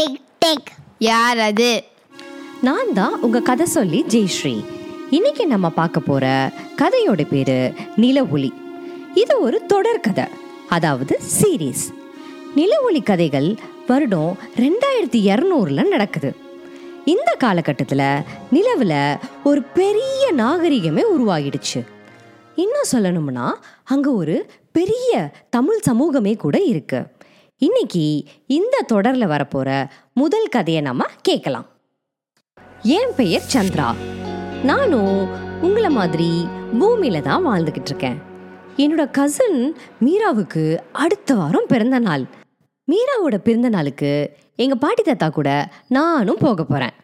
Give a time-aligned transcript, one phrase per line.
[0.00, 0.68] Tick tick
[0.98, 1.84] யார் அது
[2.60, 4.64] நான் தான் உங்க கதை சொல்லி ஜெய்ஸ்ரீ.
[5.10, 8.52] இன்னைக்கு நம்ம பார்க்க போற கதையோட பேரு நில ஒளி
[9.14, 10.24] இது ஒரு தொடர் கதை
[10.68, 11.84] அதாவது சீரீஸ்
[12.54, 16.34] நில ஒளி கதைகள் வருடம் ரெண்டாயிரத்தி இரநூறுல நடக்குது.
[17.04, 21.82] இந்த காலகட்டத்தில் நிலவில் ஒரு பெரிய நாகரிகமே உருவாகிடுச்சு.
[22.54, 23.52] இன்னும் சொல்லணும்னா
[23.84, 27.08] அங்கே ஒரு பெரிய தமிழ் சமூகமே கூட இருக்குது
[27.66, 29.70] இன்னைக்கு இந்த தொடரில் வரப்போற
[30.12, 31.66] முதல் கதையை நம்ம கேட்கலாம்.
[32.82, 33.88] என் பெயர் சந்திரா.
[34.62, 35.16] நானும்
[35.60, 36.46] உங்களை மாதிரி
[36.80, 38.18] பூமியில தான் வாழ்ந்துக்கிட்டு இருக்கேன்.
[38.76, 42.24] என்னோட கசின் மீராவுக்கு அடுத்த வாரம் பிறந்த நாள்.
[42.92, 44.12] மீராவோட பிறந்த நாளுக்கு
[44.56, 45.50] எங்க பாட்டி தாத்தா கூட
[45.88, 46.96] நானும் போக போறேன்.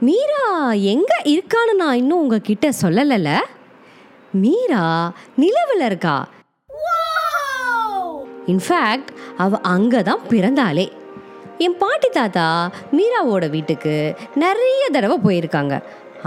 [0.00, 3.36] மீரா எங்க இருக்கான்னு நான் இன்னும் உங்ககிட்ட சொல்லலைல
[4.32, 4.84] மீரா
[5.36, 6.28] நிலவில் இருக்கா?
[8.52, 9.10] இன்ஃபேக்ட்
[9.44, 10.86] அவ அங்கே தான் பிறந்தாளே.
[11.64, 12.46] என் பாட்டி தாத்தா
[12.96, 13.94] மீராவோட வீட்டுக்கு
[14.44, 15.74] நிறைய தடவை போயிருக்காங்க.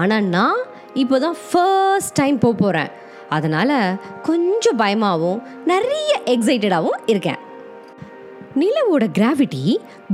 [0.01, 0.59] ஆனால் நான்
[1.01, 2.91] இப்போ தான் ஃபர்ஸ்ட் டைம் போக போகிறேன்
[3.37, 3.77] அதனால்
[4.27, 5.41] கொஞ்சம் பயமாகவும்
[5.71, 7.39] நிறைய எக்ஸைட்டடாகவும் இருக்கேன்.
[8.61, 9.63] நிலவோட கிராவிட்டி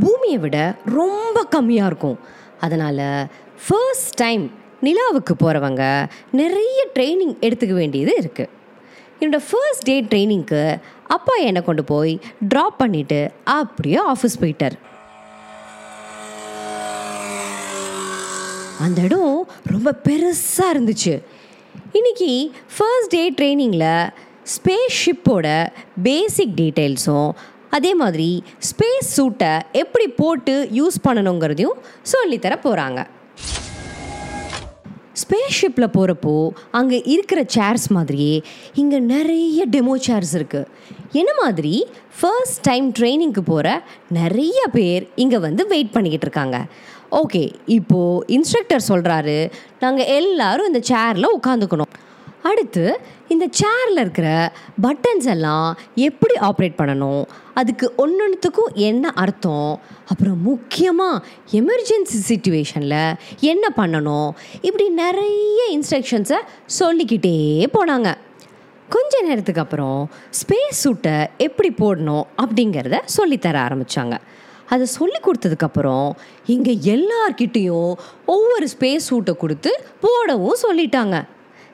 [0.04, 0.58] பூமியை விட
[1.00, 2.20] ரொம்ப கம்மியாக இருக்கும்.
[2.66, 3.06] அதனால்
[3.66, 4.46] ஃபர்ஸ்ட் டைம்
[4.88, 5.84] நிலாவுக்கு போகிறவங்க
[6.42, 8.54] நிறைய ட்ரைனிங் எடுத்துக்க வேண்டியது இருக்குது
[9.22, 10.62] என்னோடய ஃபர்ஸ்ட் டே ட்ரைனிங்க்கு
[11.08, 14.76] அப்பா என்னை கொண்டு போய் ட்ராப் பண்ணிவிட்டு அப்படியே ஆஃபீஸ் போயிட்டார்.
[18.80, 21.14] அந்த இடம் ரொம்ப பெருசாக இருந்துச்சு.
[21.92, 22.32] இன்னைக்கு
[22.78, 24.12] ஃபர்ஸ்ட் டே ட்ரைனிங்கில்
[24.56, 25.48] ஸ்பேஸ் ஷிப்போட
[26.04, 27.32] பேசிக் டீட்டெயில்ஸும்
[27.70, 31.80] அதே மாதிரி ஸ்பேஸ் சூட்டை எப்படி போட்டு யூஸ் பண்ணணுங்கிறதையும்
[32.14, 33.00] சொல்லித்தர போகிறாங்க
[35.28, 38.42] ஸ்பேஸ் ஷிப்பில் போகிறப்போ அங்கே இருக்கிற சேர்ஸ் மாதிரியே
[38.74, 40.68] இங்கே நிறைய டெமோ சேர்ஸ் இருக்குது
[41.12, 41.88] என்ன மாதிரி?
[42.20, 46.58] ஃபர்ஸ்ட் டைம் ட்ரைனிங்க்கு போகிற நிறைய பேர் இங்கே வந்து வெயிட் பண்ணிக்கிட்டு இருக்காங்க.
[47.12, 51.94] ஓகே இப்போது இன்ஸ்ட்ரக்டர் சொல்கிறாரு நாங்கள் எல்லாரும் இந்த சேரில் உட்காந்துக்கணும்.
[52.44, 53.00] அடுத்து
[53.34, 54.28] இந்த சேரில் இருக்கிற
[54.84, 57.24] பட்டன்ஸ் எல்லாம் எப்படி ஆப்ரேட் பண்ணணும்?
[57.54, 59.80] அதுக்கு ஒன்றொன்றுத்துக்கும் என்ன அர்த்தம்?
[60.12, 61.24] அப்புறம் முக்கியமாக
[61.60, 64.30] எமர்ஜென்சி சுச்சுவேஷனில் என்ன பண்ணணும்?
[64.62, 66.40] இப்படி நிறைய இன்ஸ்ட்ரக்ஷன்ஸை
[66.80, 67.36] சொல்லிக்கிட்டே
[67.78, 68.12] போனாங்க.
[68.90, 70.10] கொஞ்ச நேரத்துக்கு அப்புறம்
[70.40, 74.18] ஸ்பேஸ் சூட்டை எப்படி போடணும் அப்படிங்கிறத சொல்லித்தர ஆரம்பித்தாங்க
[74.74, 76.08] அதை சொல்லி கொடுத்ததுக்கப்புறம்
[76.46, 77.92] இங்கே எல்லார்கிட்டேயும்
[78.26, 81.18] ஒவ்வொரு ஸ்பேஸ் சூட்டை கொடுத்து போடவும் சொல்லிட்டாங்க.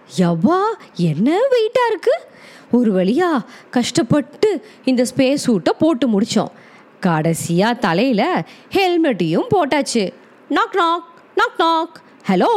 [0.10, 0.60] யவ்வா
[0.96, 2.26] என்ன வெயிட்டாக இருக்குது
[2.72, 6.52] ஒரு வழியா கஷ்டப்பட்டு இந்த ஸ்பேஸ் சூட்டை போட்டு முடித்தோம்
[7.00, 10.14] கடைசியாக தலையில் ஹெல்மெட்டையும் போட்டாச்சு.
[10.50, 11.04] Knock knock
[11.38, 12.52] knock knock hello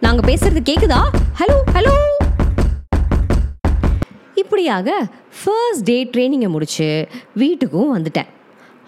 [0.00, 1.00] நாங்கள் பேசுறது கேட்குதா
[1.40, 1.94] ஹலோ ஹலோ
[4.34, 5.08] இப்படியாக
[5.44, 8.30] ஃபர்ஸ்ட் டே ட்ரைனிங்கை முடிச்சு வீட்டுக்கும் வந்துட்டேன்.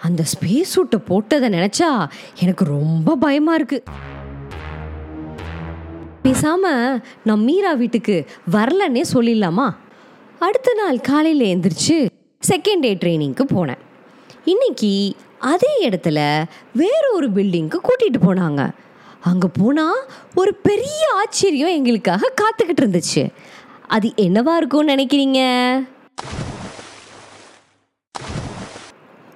[0.03, 2.09] அந்த ஸ்பேஸ் சூட்டை போட்டதை நினச்சா
[2.39, 3.83] எனக்கு ரொம்ப பயமாக இருக்குது
[6.29, 6.65] பேசாம
[7.25, 9.67] நான் மீரா வீட்டுக்கு வரலன்னே சொல்லிடலாமா?
[10.39, 11.97] அடுத்த நாள் காலையில் எந்திரிச்சு
[12.51, 13.81] செகண்ட் டே ட்ரைனிங்க்கு போனேன்.
[14.45, 16.45] இன்னைக்கு அதே இடத்துல
[16.75, 18.71] வேற ஒரு பில்டிங்க்கு கூட்டிகிட்டு போனாங்க.
[19.21, 20.01] அங்கே போனால்
[20.35, 23.25] ஒரு பெரிய ஆச்சரியம் எங்களுக்காக காத்துக்கிட்டு இருந்துச்சு.
[23.87, 25.41] அது என்னவா இருக்கும்னு நினைக்கிறீங்க?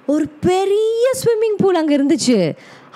[0.05, 2.37] ஒரு பெரிய ஸ்விம்மிங் பூல் அங்கே இருந்துச்சு.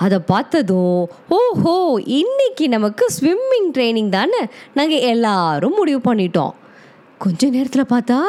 [0.04, 1.76] அதை பார்த்ததும் ஓஹோ
[2.06, 4.42] இன்னைக்கு நமக்கு ஸ்விம்மிங் ட்ரைனிங் தானே
[4.74, 6.54] நாங்கள் எல்லாரும் முடிவு பண்ணிட்டோம்.
[7.18, 8.20] கொஞ்ச நேரத்தில் பார்த்தா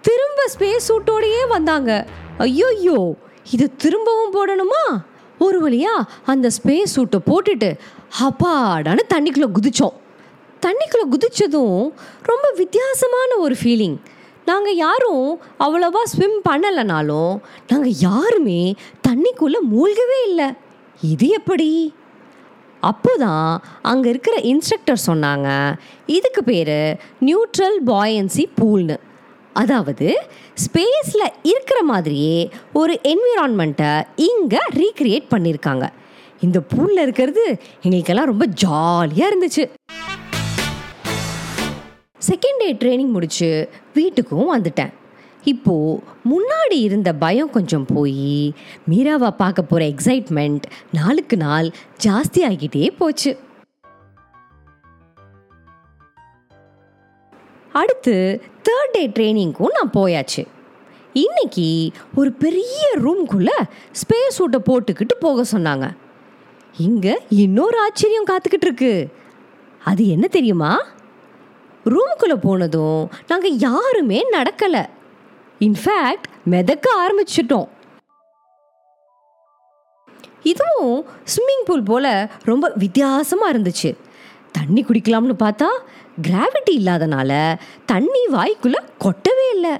[0.00, 2.06] திரும்ப ஸ்பேஸ் சூட்டோடையே வந்தாங்க.
[2.38, 2.98] ஐயோயோ
[3.54, 4.82] இது திரும்பவும் போடணுமா?
[5.38, 5.94] ஒரு வழியா
[6.24, 7.70] அந்த ஸ்பேஸ் சூட்டை போட்டுட்டு
[8.26, 9.96] அப்பாடான்னு தண்ணிக்குள்ளே குதித்தோம்
[10.66, 11.80] தண்ணிக்குள்ளே குதித்ததும்
[12.30, 13.96] ரொம்ப வித்தியாசமான ஒரு ஃபீலிங்
[14.46, 17.34] நாங்கள் யாரும் அவ்வளோவா ஸ்விம் பண்ணலைனாலும்
[17.68, 18.60] நாங்கள் யாருமே
[19.08, 20.48] தண்ணிக்குள்ளே மூழ்கவே இல்லை.
[21.02, 21.70] இது எப்படி?
[22.82, 23.48] அப்போதான்
[23.82, 25.48] அங்கே இருக்கிற இன்ஸ்ட்ரக்டர் சொன்னாங்க
[26.06, 26.78] இதுக்கு பேர்
[27.20, 28.96] நியூட்ரல் பாயன்சி பூல்னு
[29.52, 30.08] அதாவது
[30.64, 32.38] ஸ்பேஸில் இருக்கிற மாதிரியே
[32.72, 33.92] ஒரு என்விரான்மெண்ட்டை
[34.28, 35.86] இங்கே ரீக்ரியேட் பண்ணியிருக்காங்க
[36.40, 37.44] இந்த பூலில் இருக்கிறது
[37.82, 39.64] எங்களுக்கெல்லாம் ரொம்ப ஜாலியாக இருந்துச்சு.
[42.28, 44.92] செகண்ட் டே ட்ரைனிங் முடித்து வீட்டுக்கும் வந்துட்டேன்.
[45.44, 48.52] இப்போது முன்னாடி இருந்த பயம் கொஞ்சம் போய்
[48.90, 50.62] மீராவை பார்க்க போகிற எக்ஸைட்மெண்ட்
[50.92, 51.68] நாளுக்கு நாள்
[52.04, 53.38] ஜாஸ்தி ஆகிட்டே போச்சு.
[57.72, 60.46] அடுத்து தேர்ட் டே ட்ரைனிங்க்கும் நான் போயாச்சு.
[61.12, 63.56] இன்னைக்கு ஒரு பெரிய ரூம்குள்ளே
[63.92, 65.96] ஸ்பேஸ் சூட்டை போட்டுக்கிட்டு போக சொன்னாங்க.
[66.76, 69.08] இங்கே இன்னொரு ஆச்சரியம் காத்துக்கிட்டு இருக்கு.
[69.84, 70.72] அது என்ன தெரியுமா?
[71.90, 74.84] ரூமுக்குள்ளே போனதும் நாங்கள் யாருமே நடக்கலை.
[75.60, 77.68] இன்ஃபேக்ட் மிதக்க ஆரம்பிச்சிட்டோம்.
[80.42, 83.96] இதுவும் ஸ்விம்மிங் பூல் போல் ரொம்ப வித்தியாசமாக இருந்துச்சு.
[84.52, 85.68] தண்ணி குடிக்கலாம்னு பார்த்தா
[86.22, 87.54] கிராவிட்டி இல்லாதனால
[87.86, 89.74] தண்ணி வாய்க்குள்ளே கொட்டவே இல்லை.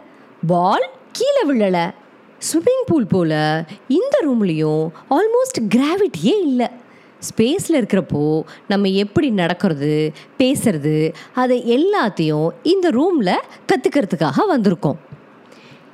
[0.47, 1.85] பால் கீழே விழலை.
[2.49, 6.69] ஸ்விம்மிங் பூல் போல் இந்த ரூம்லேயும் ஆல்மோஸ்ட் கிராவிட்டியே இல்லை.
[7.21, 14.97] ஸ்பேஸில் இருக்கிறப்போ நம்ம எப்படி நடக்கிறது பேசுறது அதை எல்லாத்தையும் இந்த ரூமில் கற்றுக்கிறதுக்காக வந்திருக்கோம்.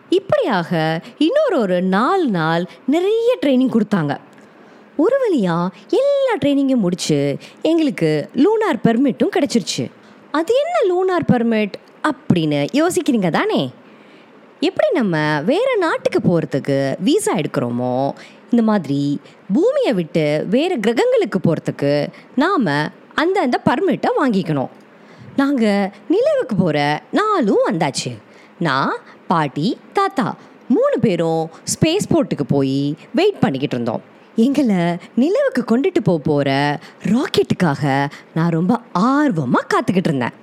[0.08, 4.16] இப்படியாக இன்னொரு ஒரு நாலு நாள் நிறைய ட்ரைனிங் கொடுத்தாங்க.
[4.96, 9.90] ஒரு வழியாக எல்லா ட்ரைனிங்கும் முடித்து எங்களுக்கு லூனார் பெர்மிட்டும் கிடச்சிருச்சு.
[10.30, 11.72] அது என்ன லூனார் பெர்மிட்
[12.02, 13.70] அப்படின்னு யோசிக்கிறீங்க தானே?
[14.60, 18.10] எப்படி நம்ம வேறு நாட்டுக்கு போகிறதுக்கு வீசா எடுக்கிறோமோ
[18.52, 19.20] இந்த மாதிரி
[19.52, 21.92] பூமியை விட்டு வேறு கிரகங்களுக்கு போகிறதுக்கு
[22.42, 22.70] நாம்
[23.14, 24.72] அந்த அந்த பர்மிட்டை வாங்கிக்கணும்.
[25.36, 28.12] நாங்கள் நிலவுக்கு போகிற நாளும் வந்தாச்சு.
[28.58, 28.94] நான்
[29.26, 30.26] பாட்டி தாத்தா
[30.68, 32.78] மூணு பேரும் ஸ்பேஸ் போர்ட்டுக்கு போய்
[33.14, 34.02] வெயிட் பண்ணிக்கிட்டு இருந்தோம்.
[34.36, 34.76] எங்களை
[35.22, 36.50] நிலவுக்கு கொண்டுட்டு போக போகிற
[37.12, 40.36] ராக்கெட்டுக்காக நான் ரொம்ப ஆர்வமாக காத்துக்கிட்டு இருந்தேன்.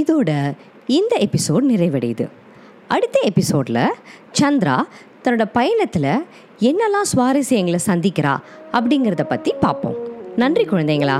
[0.00, 0.30] இதோட
[0.98, 2.26] இந்த எபிசோட் நிறைவடையுது.
[2.88, 3.82] அடுத்த எபிசோடில்
[4.38, 4.76] சந்திரா
[5.24, 6.12] தன்னோட பயணத்தில்
[6.60, 8.36] என்னெல்லாம் சுவாரஸ்யங்களை சந்திக்கிறா
[8.72, 9.98] அப்படிங்கிறத பற்றி பார்ப்போம்.
[10.36, 11.18] நன்றி குழந்தைங்களா?